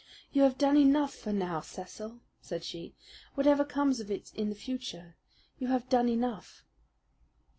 [0.31, 2.95] "You have done enough for now, Cecil," said she.
[3.35, 5.15] "Whatever comes of it in the future,
[5.59, 6.65] you have done enough."